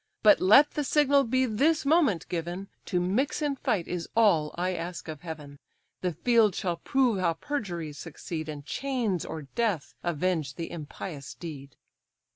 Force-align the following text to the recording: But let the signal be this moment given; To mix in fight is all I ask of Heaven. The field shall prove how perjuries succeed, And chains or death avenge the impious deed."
But 0.23 0.39
let 0.39 0.71
the 0.71 0.83
signal 0.83 1.25
be 1.25 1.45
this 1.45 1.85
moment 1.85 2.27
given; 2.27 2.69
To 2.85 2.99
mix 2.99 3.39
in 3.39 3.55
fight 3.55 3.87
is 3.87 4.09
all 4.15 4.51
I 4.57 4.73
ask 4.73 5.07
of 5.07 5.21
Heaven. 5.21 5.59
The 6.01 6.11
field 6.13 6.55
shall 6.55 6.77
prove 6.77 7.19
how 7.19 7.33
perjuries 7.33 7.99
succeed, 7.99 8.49
And 8.49 8.65
chains 8.65 9.23
or 9.25 9.43
death 9.43 9.93
avenge 10.03 10.55
the 10.55 10.71
impious 10.71 11.35
deed." 11.35 11.75